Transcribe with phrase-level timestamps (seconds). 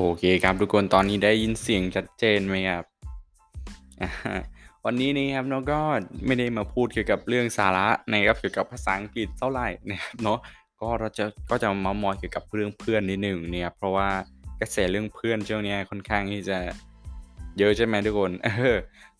[0.00, 2.84] โอเคครับทุกคนตอนนี้ได้ยินเสียงชัดเจนไหมครับ
[4.84, 5.80] วันนี้นี่ครับน้องก็
[6.26, 10.38] ไม่ได้มาพูดเกี่ยวกับเรื่องสาระนะครับเกี่ยวกับภาษาอังกฤษเท่าไหร่นะครับเนาะ
[10.80, 14.08] ก็เราจะก็จะมามอยเกี่ยวกับเรื่องเพื่อนนิดหนึ่งเนี่ยเพราะว่า
[14.60, 16.58] กระแสเรื่องเพื่อนช่วงนี้ค่อนข้างที่จะ
[17.58, 18.32] เยอะใช่ไหมทุกคน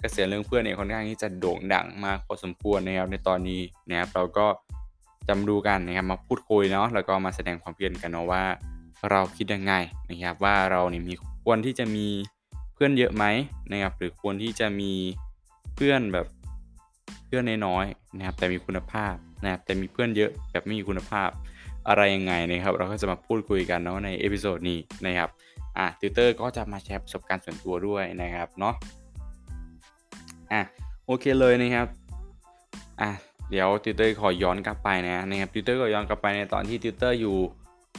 [0.02, 4.46] กระแสเรื่องเพื่อนเนี่ยค่อนข้างที่จะโด่งดังมากพอสมควรนะครับในตอนนี้นะครับเราก็
[5.28, 8.42] จำดูกันนะครับมาพูดคุยเนาะแล้วก็มาแสดงความเห็นกันเนาะว่า
[9.10, 9.74] เราคิดยังไง
[10.08, 12.06] นะครับว่าเราเนี่ยมีควรที่จะมี
[12.74, 13.24] เพื่อนเยอะไหม
[13.70, 14.92] นะครับหรือควรที่จะมี
[15.74, 16.26] เพื่อนแบบ
[17.26, 21.28] เพื่อนน้อยๆนะครับแต่มีคุณภาพนะครับแต่มีเพื่อนเยอะแบบไม่มีคุณภาพ
[21.88, 25.28] อะไรยังไงนะครับ เราก็จะมาพูดคุยกันเนาะใน episode นี้นะครับ
[25.78, 28.74] อะติวเตอร์ก็จะมาแชร์ประสบการณ์ส่วนตัวด้วยนะครับเนาะ
[30.52, 30.60] อะ
[31.06, 31.86] โอเคเลยนะครับ
[33.00, 33.10] อะ
[33.50, 37.36] เดี๋ยวติวเตอร์ขอย้อนกลับไปนะนะครับติวเตอร์ก็ย้อนกลับไปในตอนที่ติวเตอร์อยู่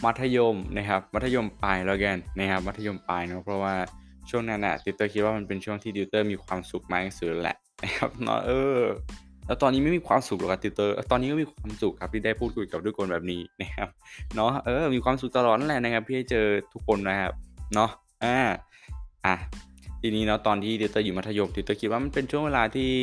[0.05, 3.73] มัธยมนะครับ มัธยมปลายแล้วกันนะครับ มัธยมปลายเนาะเพราะว่า
[4.29, 8.79] ช่วงนั้นอะติวเตอร์คิดว่ามันเป็นช่วงที่ติวเตอร์มีความสุขมากที่สุดแหละนะครับเนาะเออ
[9.45, 13.89] แล้วตอนนี้ไม่มีความสุขหรอกครับติวเตอร์ ตอนนี้ก็มีความสุขครับที่ได้พูดคุยกับทุกคนแบบนี้นะครับ
[14.35, 17.33] เนาะเออมีความสุขตลอดนั่นแหละนะครับที่ได้เจอทุกคนนะครับ
[17.73, 17.89] เนาะ
[18.23, 18.37] อ่า
[19.25, 19.35] อะ
[20.01, 22.93] ทีนี้เนาะตอนที่ติวเตอร์อยู่มัธยมติวเตอร์คิดว่ามันเป็นช่วงเวลาที่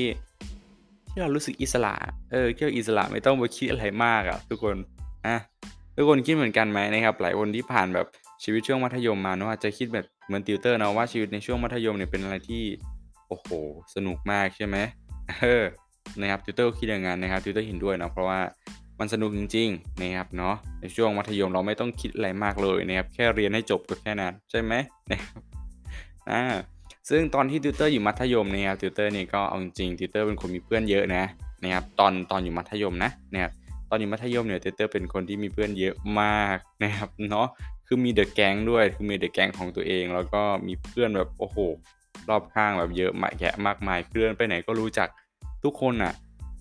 [1.10, 1.94] ที่เรารู้สึกอิสระ
[2.32, 4.76] เออเกี่ยวอิสระไม่ต้องไปคิดอะไรมากอะทุกคน
[5.26, 5.36] อะ
[5.96, 8.06] ทุกคนคิดเหมือนกันไหมนะครับหลายคนที่ผ่านแบบ
[8.44, 12.62] ชีวิตช่วงมัธยมมาเนาะอาจจะคิดแบบเหมือนติวเตอร์เนาะว่าชีวิตในช่วงมัธยมเนี่ยเป็นอะไรที่
[13.28, 13.48] โอ้โห
[13.94, 14.76] สนุกมากใช่ไหม
[15.40, 15.64] เออ
[16.20, 18.40] นะครับติวเตอร์คิดอย่างนั้นนะครับติวเตอร์เห็นด้วยนะเพราะว่า
[18.98, 24.72] มันสนุกจริงๆนะครับเนาะในช่วงมัธยมเราไม่ต้องคิดอะไรมากเลยนะครับแค่เรียนให้จบก็แค่นั้นใช่ไหม
[25.10, 25.40] นะครับ
[26.30, 26.42] อ่า
[27.08, 31.24] ซึ่งตอนที่ติวเตอร์อยู่มัธยมนะครับติวเตอร์เนี่ยก็เอาจริงติวเตอร์เป็นคนมีเพื่อนเยอะนะ
[31.62, 33.52] นะครับตอนตอนอยู่มัธยมนะนะครับ
[33.90, 37.48] ตอนอยู่มัธยมเนี่ยติวเตอร์เป็นคนที่มีเพื่อนเยอะมากนะครับเนาะ
[37.86, 41.56] คือมี the gang ด้วยคือมี the gang ของตัวเอง แล้วก็มีเพื่อนแบบโอ้โห
[42.28, 45.08] รอบข้างแบบเยอะมากเยอะมากมายเดินไปไหนก็รู้จัก
[45.64, 46.12] ทุกคนอะ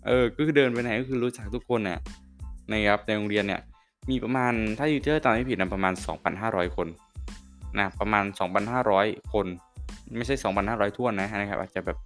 [0.06, 2.00] เออก็คือเดินไปไหนก็คือรู้จักทุกคนน่ะ
[2.72, 3.62] นะครับในโรงเรียนเนี่ย
[4.10, 5.94] มีประมาณถ้าติวเตอร์จำไม่ผิดนะประมาณ
[6.36, 6.88] 2,500 คน
[7.78, 8.24] นะประมาณ
[8.80, 9.48] 2,500 คน
[10.18, 11.98] ไม่ใช่ 2,500 ทั่วนะนะครับอาจจะแบบ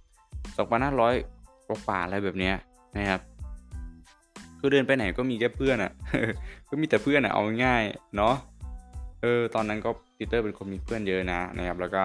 [0.56, 2.52] 2,500กว่าอะไรแบบนี้
[2.96, 3.20] นะครับ
[4.60, 5.92] คือเดินไปไหนก็มีแค่เพื่อนอะ่ะ
[6.68, 7.82] ก็มีแต่เพื่อนอะ่ะเอาง่าย
[8.16, 8.34] เนาะ
[9.22, 12.02] เออตอนนั้นก็ติเตอร์เป็นคนมีเพื่อนเยอะนะนะครับ แล้วก็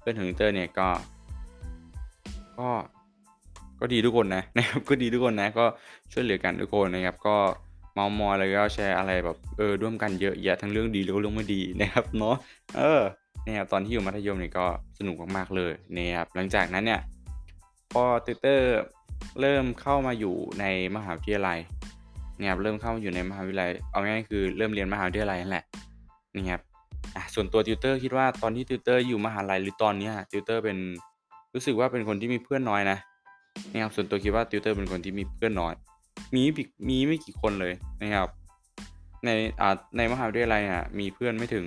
[0.00, 0.88] เพื่อนของติเตอร์เนี่ยก็
[2.58, 2.68] ก็
[3.80, 5.64] ก็ดีทุกคนนะนะครับก็ดีทุกคนนะก็
[6.12, 7.36] ช่วยเหลือกันทุกคนนะครับ ก็
[7.94, 12.36] เมามอยแล้วก็แชร์อะไรแบบเออร่วมกันเยอะแยะทั้งเรื่องดีแล้วก็เรื่องไม่ดีนะครับเนาะ
[12.76, 13.02] เออ
[13.44, 14.66] นะครับตอนที่อยู่มัธยมเนี่ยก็
[14.98, 17.00] สนุกมากๆเลยนะครับหลังจากนั้นเนี่ย
[17.92, 18.80] พอติวเตอร์
[19.40, 20.64] เริ่มเข้ามาอยู่ใน
[20.96, 21.58] มหาวิทยาลัย
[22.38, 25.64] เนี่ยครับเริ่มเข้าอยู่ในมหาวิทยาลัยเอาง่ายคือเริ่มเรียนมหาวิทยาลัยนั่นแหละ
[26.34, 26.60] นี่ครับ
[27.16, 30.78] อะส่วนตัวติวเตอร์คิดว่าตอนที่ติวเตอร์อยู่มหาลัยหรือตอนนี้ติวเตอร์เป็น
[31.54, 32.98] รู้สึกว่าเป็นคนที่มีเพื่อนน้อยนะ
[33.72, 35.74] นี่ครับส่วนตัวคิดว่าติวเตอร์เป็นคนที่มีเพื่อนน้อย
[36.34, 36.42] มี
[36.88, 38.28] มีไม่กี่คนเลยนะครับ
[39.24, 39.28] ใน
[39.60, 41.64] อ่าในมหาวิทยาลัยอะมีเพื่อนไม่ถึง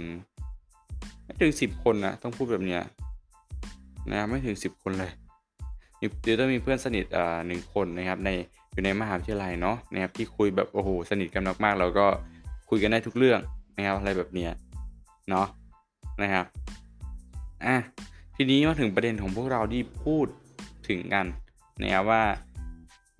[1.26, 2.82] ไม่ถึงสิบคนนะต้องพูดแบบเนี้ย
[4.12, 5.12] นะไม่ถึงสิบคนเลย
[6.00, 8.30] ติวเตอร์มีเพื่อนสนิทอ่าหนึ่งคนนะครับใน
[8.72, 12.06] อยู่ในมหาวิทยาลัยเนาะนะครับที่คุยแบบโอ้โหสนิทกันมากๆแล้วก็
[12.70, 13.40] คุยกันได้ทุกเรื่อง
[13.78, 14.52] นะครับอะไรแบบเนี้ย
[15.30, 15.48] เนาะ
[16.24, 16.46] นะครับ
[17.66, 17.76] อะ
[18.36, 20.28] ทีนี้มาถึงประเด็นของพวกเราที่พูด
[20.88, 21.26] ถึงกัน
[21.82, 22.24] นะครับว่า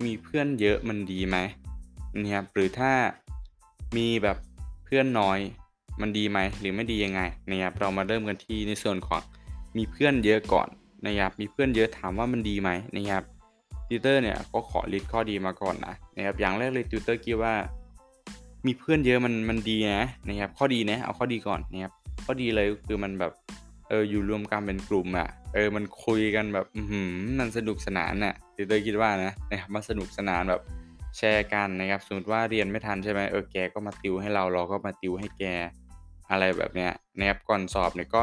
[0.04, 1.36] มีเพื่อนเยอะมันดีไหม
[2.20, 2.92] นะครับหรือถ้า
[3.96, 4.36] มีแบบ
[4.84, 5.38] เพื่อนน้อย
[6.00, 7.20] มันดีไหมหรือไม่ดียังไง
[7.50, 9.20] นะครับเรามาเริ่มกันที่ในส่วนของ
[9.76, 10.68] มีเพื่อนเยอะก่อน
[11.06, 13.24] นะครับมีเพื่อนเยอะถามว่ามันดีไหมนะครับ
[13.88, 17.54] ติวเตอร์เนี่ยก็ขอ list ข้อดีมาก่อนนะนะครับอย่างแรกเลยติวเตอร์คิดว่า
[18.66, 21.92] มีเพื่อนเยอะมันมันดีนะนะครับข้อดีนะเอาข้อดีก่อนนะครับ
[22.24, 23.32] ข้อดีเลยคือมันแบบ
[23.88, 30.62] เอออยู่รวมกันเป็นกลุ่มอะ่ะเออมันคุยกันแบบอืมมันสนุกสนานน่ะติวเตอร์คิดว่านะนะครับมันสนุกสนานแบบ
[31.16, 35.44] แชร์กันนะครับสมมติว่าเรียนไม่ทันใช่ไหมเออแกก็มาติวให้เราเราก็มาติวให้แก
[36.30, 38.22] อะไรแบบเนี้ยนะครับก่อนสอบเนี่ยก็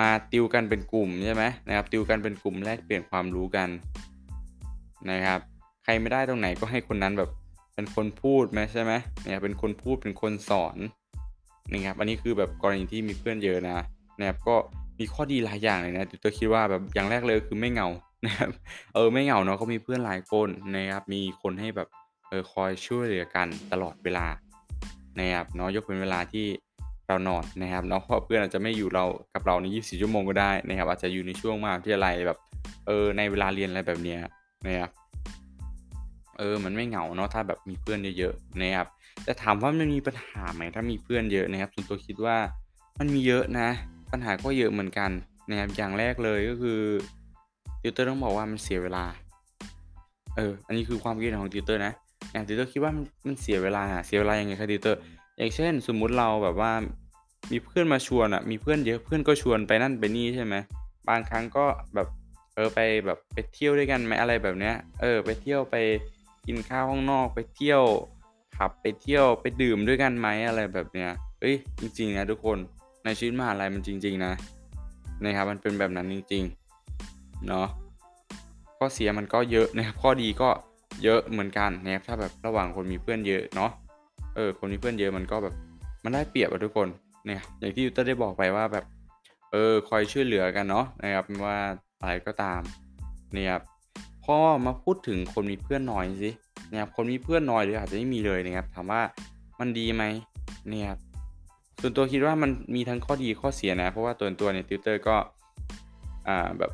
[0.00, 3.68] มาติวกันเป็นกลุ่มใช่ไหมนะครับติวกันเป็นกลุ่มแลกเปลี่ยนความรู้กัน
[5.10, 5.40] นะครับ
[5.84, 7.30] ใครไม่ได้ตรงไหนก็ให้คนนั้นแบบ
[7.74, 8.92] เป็นคนพูดไหมใช่ไหม
[9.22, 10.76] เนี่ยเป็นคนพูดเป็นคนสอน
[11.72, 13.74] นะครับอันนี้คือแบบกรณีที่มีเพื่อนเยอะนะ
[14.18, 14.54] นะครับก็
[14.98, 17.88] มีข้อดีหลายอย่างเลยนะตัวคิดว่าแบบอย่างแรกเลยคือไม่เหงา
[18.26, 18.50] นะครับ
[18.94, 21.88] เออไม่เหงาเนาะก็มีเพื่อนหลายคนนะครับมีคนให้แบบ
[22.28, 24.26] เออคอยช่วยเหลือกันตลอดเวลา
[25.18, 26.46] นะครับเนาะยกเป็นเวลาที่
[27.10, 29.04] เรานอนนะครับเนาะเพราะเพื่อนอาจจะไม่อยู่เรา
[29.34, 32.38] กับเราใน 24 ชั่วโมงก็ได้นะครับ อาจจะอยู่ในช่วงมาที่อะไรแบบ
[32.86, 34.18] เออในเวลาเรียนอะไรแบบเนี้ย
[34.66, 34.90] นะครับ
[36.38, 38.88] เออมันไม่เหงาเนาะถ้าแบบมีเพื่อนเยอะๆนะครับ
[39.24, 42.36] แต่ถามว่ามันมีปัญหาไหมถ้ามีเพื่อนเยอะนะครับส่วนตัวคิดว่า
[42.98, 43.68] มันมีเยอะนะ
[44.12, 45.10] ปัญหาก็เยอะเหมือนกัน
[45.50, 46.80] นะครับอย่างแรกเลยก็คือ
[47.80, 49.04] ติวเตอร์ต้องบอกว่ามันเสียเวลา
[50.36, 51.92] เอออันนี้คือความคิดของติวเตอร์นะ
[52.32, 52.92] อย่างติวเตอร์คิดว่า
[53.26, 54.98] มันเสียเวลาเสียเวลายังไงครับติวเตอร์
[55.38, 56.72] อย่างเช่น สมมุติเราแบบว่า
[57.52, 60.54] มีเพื่อนมาชวนอะ มีเพื่อนเยอะเพื่อนก็ชวนไปนั่นไปนี่ใช่ไหม
[61.08, 61.64] บางครั้งก็
[61.94, 62.08] แบบ
[62.54, 65.76] เออไปแบบไปเที่ยวด้วยกันไหมอะไรแบบเนี้ย เออ ไปเที่ยวไป
[66.46, 67.82] กินข้าวข้างนอกไปเที่ยว
[68.56, 71.10] ขับไปเที่ยวไปดื่มด้วยกันไหมอะไรแบบเนี้ย
[71.40, 72.58] เอ้ยจริงๆนะทุกคน
[73.04, 74.32] ในชีวิตมหาลัยมันจริง ๆ นะ
[75.24, 77.66] นะครับมันเป็นแบบนั้นจริงๆเนาะ
[78.78, 80.50] ข้อเสียมันก็เยอะนะครับข้อดีก็
[81.04, 83.70] เยอะเหมือนกันนะครับถ้าแบบระหว่างคนมีเพื่อนเยอะเนาะ
[84.36, 85.54] เออคนมีเพื่อนเยอะมันก็แบบ
[86.04, 86.88] มันได้เปรียบอะทุกคน
[87.26, 88.84] เนี่ยอย่างที่ยูเตอร์ได้บอกไปว่าแบบ
[89.52, 91.58] เออคอยช่วยเหลือกันเนาะนะครับว่า
[92.00, 92.60] อะไรก็ตาม
[93.34, 93.62] เนี่ยครับ
[94.24, 94.36] พอ
[94.66, 96.30] มาพูดถึงคนมีเพื่อนน้อยสิ
[96.70, 99.02] เนี่ยคนมีเพื่อนน้อยหรืออาจจะไม่มีเลยนะครับถามว่า
[99.60, 100.04] มันดีไหม
[100.68, 101.00] เนี่ยครับ
[101.80, 105.16] ส่วนตัวคิดว่ามันมีทั้งข้อดีข้อเสียนะ เพราะว่าตัวตัวในติวเตอร์ก็
[106.28, 106.72] อ่าแบบ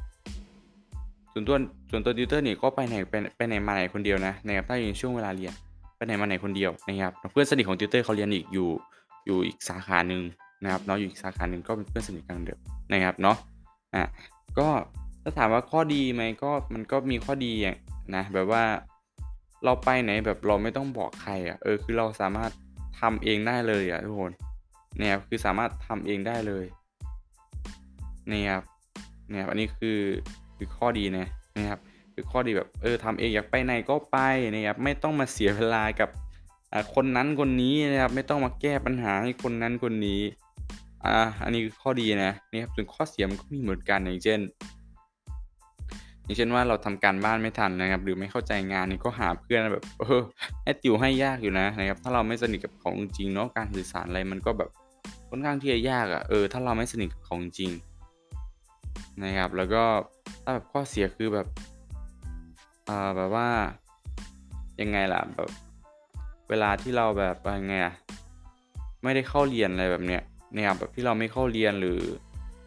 [1.33, 1.57] ส่วนตัว
[1.91, 5.53] ส่วนตัวติวเตอร์นี่ก็ไปไหนไปไปไหนมาไหนคนเดียวนะนะครับถ้าอยู่ในช่วงเวลาเรียน
[5.97, 8.69] ไปไหนมาไหนคนเดียวนะครับเพื่อนสนิทของติวเตอร์เขาเรียนอีกอยู่
[9.27, 10.23] อยู่อีกสาขาหนึ่ง
[10.63, 12.61] นะครับเนาะอยู่อีกสาขาหนึ่งก็เป็นเพื่อนสนิทกันเดิม
[12.93, 13.37] นะครับเนาะ
[13.95, 14.05] อะ
[14.59, 14.69] ก็
[15.23, 17.77] ถ้าถามว่าข้อดีไหมก็มันก็มีข้อดีอย่าง
[18.15, 18.65] นะแบบว่า
[19.65, 22.51] เราไปไหนแบบเราไม่ต้องบอกใครอะเออคือเราสามารถ
[23.01, 24.33] ทำเองได้เลยอะทุกคน
[24.99, 26.65] เนี่ยคือสามารถทำเองได้เลย
[28.29, 28.63] เนี่ยครับ
[29.31, 29.99] เนี่ยอันนี้คือ
[30.57, 31.27] คือข้อดีนะ
[31.57, 31.81] นะครับ
[32.15, 34.19] คือข้อดีแบบเออทำเองอยากไปไหนก็ไป
[34.53, 36.11] นะครับไม่ต้องมาเสียเวลากับ
[36.95, 40.21] คนนั้นคนนี้นะครับไม่ต้องมาแก้ปัญหาให้คนนั้นคนนี้
[41.05, 44.41] อ่าอันนี้คือข้อดีนะนี่ครับส่วนข้อเสียมันก็มีเหมือนกันอย่างเช่น
[46.25, 50.23] อย่างเช่นว่าเราทำการบ้านไม่ทันนะครับ หรือไม่เข้าใจงานนี่ก็หาเพื่อนแบบเออ
[50.63, 54.71] ให้ติวให้ยากอยู่นะนะครับ ถ้าเราไม่สนิทกับของจริงเนาะการสื่อสารอะไรมันก็แบบ
[55.29, 57.71] ค่อนข้างที่จะยากอะ่ะเออถ้าเราไม่สนิทกับของจริง
[59.25, 59.85] นะครับ แล้วก็
[60.43, 61.47] ถ้าแบบข้อเสียคือแบบ
[62.89, 63.49] อ่าแบบว่า
[64.81, 65.51] ยังไงล่ะแบบ
[66.49, 67.95] เวลาที่เราแบบยังไงอะ
[69.03, 70.23] ไม่ได้เข้าเรียนอะไรแบบเนี้ย
[70.55, 71.99] นะครับแบบที่เราไม่เข้าเรียนหรือ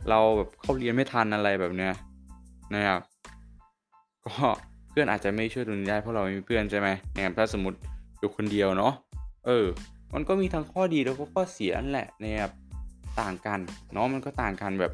[0.10, 1.94] เราแบบเข้าเรียนไม่ทันอะไรแบบเนี้ย
[2.76, 3.02] นะครับ
[4.26, 4.34] ก็
[4.90, 7.78] เพื่อนอาจจะไม่ช่วยตรงนี้ได้เพราะเราไม่มีเพื่อนใช่ไหมนะครับถ้าสมมติ
[8.20, 8.94] อยู่คนเดียวเนาะ
[9.46, 9.66] เออ
[10.14, 12.52] มันก็มีทั้งข้อดีแล้วก็ข้อเสียนั่นแหละนะครับ
[13.22, 13.60] ต่างกัน
[13.94, 14.94] เนาะมันก็ต่างกันแบบ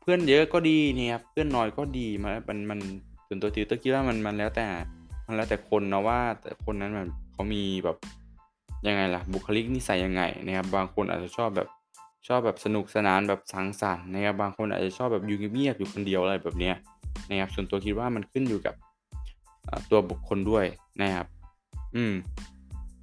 [0.00, 2.80] เพื่อนเยอะก็ดีเนี่ยครับเพื่อนน้อยก็ดีมันมันมัน
[3.26, 4.66] ส่วนตัวติวเตอร์คิดว่ามันมันแล้วแต่
[5.26, 7.06] มันแล้วแต่คนนะว่าแต่คนนั้นมัน
[7.40, 7.98] เขามีแบบ
[8.86, 11.68] ยังไงล่ะบุคลิกนิสัยยังไงนะครับบางคนอาจจะชอบแบบ
[12.28, 16.74] ชอบแบบสนุกสนานแบบสังสรรค์นะครับบางคนอาจจะชอบแบบอยู่เงียบๆอยู่คนเดียวอะไรแบบเนี้ย
[17.28, 18.74] นะครับส่วนตัวคิดว่ามันขึ้นอยู่กับ
[19.90, 20.64] ตัวบุคคลด้วย
[21.02, 21.26] นะครับ
[21.96, 22.14] อืม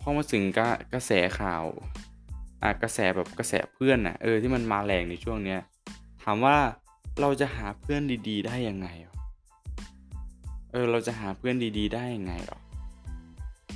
[0.02, 1.64] พอมาถึงกระกระแสข่าว
[2.64, 5.60] อ่ากระแสแบบกระแสเพื่อนอะเออที่มันมาแรงในช่วงเนี้ย
[6.24, 6.58] ถามว่า
[7.22, 8.88] เราจะหาเพื่อนดีๆ ได้ยังไง
[10.72, 12.60] เออเราจะหาเพื่อนดีๆ ได้ยังไงหรอ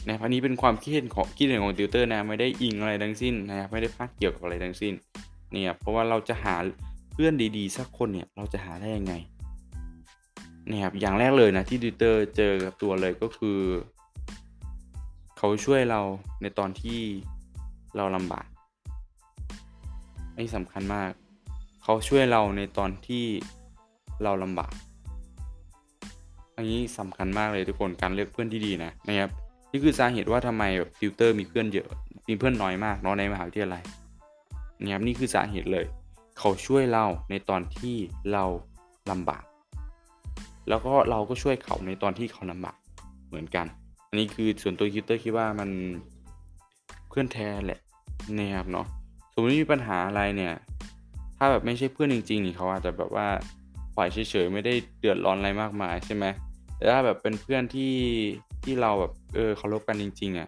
[0.07, 4.93] นะอันนี้เป็นความคิดเห็นของคิดเห็นของติวเตอร์นะไม่ได้อิงอะไรทั้งสิ้นนะครับไม่ได้พาดเกี่ยวกับอะไรทั้งสิ้น
[5.51, 6.55] เนี่ยเพราะว่าเราจะหา
[7.13, 9.13] เพื่อนดีๆ สักคนเนี่ยเราจะหาได้ยังไง
[10.67, 13.59] เนี่ยครับอย่างแรกเลยนะที่ติวเตอร์เจอกับตัวเลยก็คือ
[15.37, 16.01] เขาช่วยเรา
[16.41, 16.99] ในตอนที่
[17.95, 18.45] เราลำบาก
[20.33, 21.11] อันนี้สำคัญมาก
[21.83, 23.25] เขาช่วยเราในตอนที่
[24.23, 24.73] เราลำบาก
[26.55, 29.29] อันนี้สำคัญมากเลยทุกคนการเลือกเพื่อนที่ดีนะนะครับ
[29.71, 31.87] นี่คือสาเหตุว่าทำไมแบบติวเตอร์มีเพื่อนเยอะ
[32.29, 33.83] มีเพื่อนน้อยมากเนาะในมหาวิทยาลัย
[34.83, 35.85] นี่ครับนี่คือสาเหตุเลย
[36.39, 37.95] เขาช่วยเราในตอนที่
[38.33, 38.45] เรา
[39.11, 39.43] ลำบาก
[40.69, 42.77] แล้วก็เราก็ช่วยเขาในตอนที่เขาลำบาก
[43.27, 43.65] เหมือนกัน
[44.09, 45.69] อันนี้คือส่วนตัวติวเตอร์คิดว่ามัน
[47.09, 47.81] เพื่อนแท้แหละ
[48.37, 48.85] นี่ครับเนาะ
[49.33, 50.53] สมมติมีปัญหาอะไรเนี่ย
[51.37, 53.27] ถ้าแบบไม่ใช่เพื่อนจริงๆนี่เขาอาจจะแบบว่า
[53.95, 56.25] ปล่อยเฉยๆไม่ได้เดือดร้อนอะไรมากมายใช่ไหม
[56.75, 57.93] แต่ถ้าแบบเป็นเพื่อนที่
[58.63, 60.47] ที่เราแบบเออเคารพกันจริง ๆอะ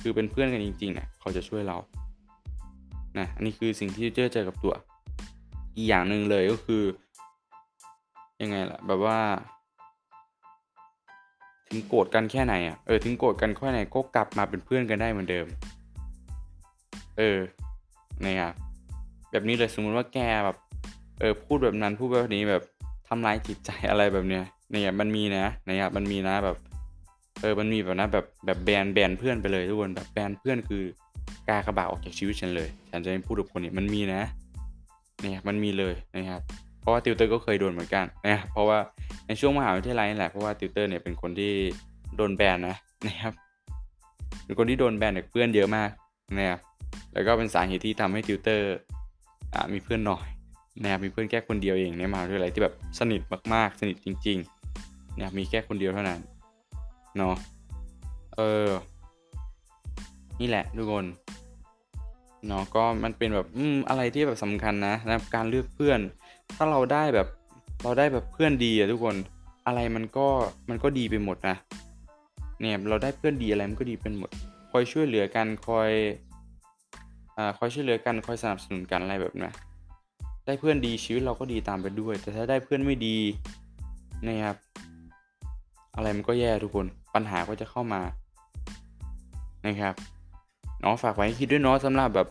[0.00, 1.76] คือเป็นเพื่อนกันจริงๆอะเขาจะช่วยเรา
[3.18, 4.74] นะอันนี้คือสิ่งที่เจอเจอกับตัว
[5.76, 6.82] อีกอย่างหนึ่งเลยก็คือ
[8.42, 9.18] ยังไงล่ะ แบบว่า
[11.68, 15.46] ถึงโกรธกันแค่ไหนอะเออถึงโกรธกันแค่ไหนก็กลับมาเป็นเพื่อนกันได้เหมือนเดิม
[17.18, 17.38] เออ
[18.20, 18.50] เนี่ย
[19.30, 20.56] แบบนี้เลยสมมุติว่าแกแบบ
[21.20, 22.62] เออพูดแบบนั้นพูดแบบนี้แบบ
[23.08, 26.56] ทำร้ายจิตใจอะไรแบบเนี้ยเนี่ยมันมีนะนะครับมันมีนะแบบ
[27.40, 30.82] เออมันมีแบบนะแบบแบบแบนแบนเพื่อนไปเลยทุกคนแบบแบนเพื่อนคือ
[31.48, 34.22] กากบาทออกจากชีวิตฉันเลย ฉันจะไม่พูดกับคนนี้มันมีนะ
[35.20, 36.40] เนี่ยมันมีเลยนะครับ
[36.80, 38.78] เพราะว่าติวเตอร์ก็เคยโดนเหมือนกันนะเพราะว่า
[39.26, 41.52] ในช่วงมหาวิทยาลัยนี่แหละเพราะว่าติวเตอร์เนี่ยเป็นคนที่
[42.16, 42.76] โดน ban นะ
[43.06, 43.32] นะครับ
[44.44, 45.90] เป็นคนที่โดน ban จากเพื่อนเยอะมาก
[46.38, 46.60] นะครับ
[47.14, 48.74] แล้วก็เป็นสาเหตุที่ทำให้ติวเตอร์
[49.72, 50.26] มีเพื่อนน้อย
[50.82, 53.20] นะครับมีเพื่อนแค่คนเดียวเองในมหาวิทยาลัยที่แบบสนิท
[53.54, 56.20] มากๆ สนิทจริงๆนะครับมีแค่คนเดียวเท่านั้น
[57.16, 57.34] เนาะ
[58.36, 58.68] เออ
[60.40, 61.04] นี่แหละทุกคน
[62.46, 66.00] เนาะก็มันเป็นแบบอืมอะไรที่แบบสำคัญนะนะการเลือกเพื่อน
[66.56, 67.28] ถ้าเราได้แบบ
[67.82, 69.16] เราได้แบบเพื่อนดีอะทุกคน
[69.66, 70.26] อะไรมันก็
[70.68, 71.56] มันก็ดีไปหมดนะ
[72.60, 74.30] เนี่ยเราได้เพื่อนดีอะไรมันก็ดีเป็นหมด
[74.70, 75.90] คอยช่วยเหลือกันคอย
[77.36, 79.50] อ่าคอยช่วยเหลือกันคอยสนับสนุนกันอะไรแบบนี้
[80.46, 83.18] ได้เพื่อนดีชีวิตเราก็ดีตามไปด้วย แต่ถ้าได้เพื่อนไม่ดี
[84.26, 84.56] นะครับ
[85.94, 88.02] อะไรมันก็แย่ทุกคน ปัญหาก็จะเข้ามา
[89.66, 89.94] นะครับ
[90.80, 92.28] เนาะฝากไว้คิดด้วยเนาะสำหรับแบบ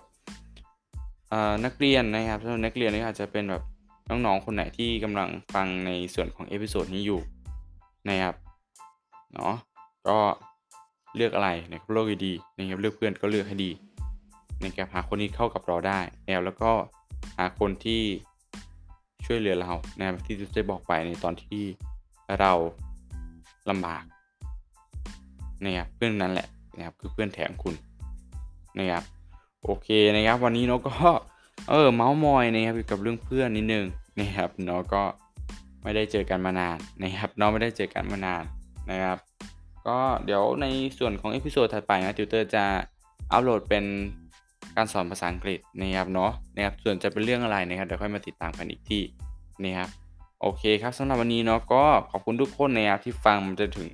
[1.65, 3.63] นักเรียนนะครับสำหรับนักเรียนนี่อาจจะเป็นแบบ
[4.09, 7.19] น้องๆคนไหนที่กำลังฟังในส่วนของ episode นี้อยู่
[8.09, 8.35] นะครับ
[9.33, 9.53] เนาะ
[10.07, 10.17] ก็
[11.15, 13.71] เลือกอะไรนะครับเลือกดีนะครับเลือกเพื่อนก็เลือกให้ดี
[14.63, 16.71] นะครับหาคนที่เข้ากับเราได้แล้วแล้วก็
[17.37, 18.01] หาคนที่
[19.25, 21.63] ช่วยเหลือเรานะครับที่จะบอกไปในตอนที่
[22.39, 22.51] เรา
[23.69, 24.03] ลำบาก
[25.63, 27.75] นะครับเพื่อนนั้นแหละนะครับคือเพื่อนแท้ของคุณ
[28.77, 29.03] นะครับ
[29.63, 30.93] โอเคนะครับ วันนี้เนาะก็
[31.69, 33.85] เออเม้าท์มอยนะครับเกี่ยวกับเรื่องเพื่อนนิดนึง
[34.19, 35.03] นะครับเนาะก็
[35.83, 38.43] ไม่ได้เจอกันมานานนะครับเนาะไม่ได้เจอกันมานาน
[38.89, 39.17] นะครับ
[39.87, 40.65] ก็เดี๋ยวใน
[40.97, 42.63] ส่วนของ episode ถัดไปนะติวเตอร์จะ
[43.31, 43.85] อัปโหลดเป็น
[44.75, 49.03] การสอนภาษาอังกฤษนะครับเนาะนะครับส่วนจะเป็นเรื่องอะไรนะครับเดี๋ยวค่อยมาติดตามกันอีกที่
[49.63, 49.89] นะครับ
[50.41, 53.87] โอเคครับสำหรับวันนี้เนาะก็ขอบคุณทุกคนนะครับที่ฟังมาจนถึง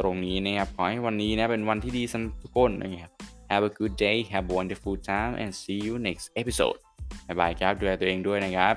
[0.00, 3.12] ตรงนี้นะครับ ขอให้วันนี้นะเป็นวันที่ดีสำหรับทุกคนนะครับ
[3.50, 6.78] Have a good day have a wonderful time and see you next episode
[7.26, 8.74] บายบายครับดูแลตัวเองด้วยนะครับ